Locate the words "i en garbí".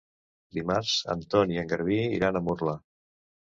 1.57-2.01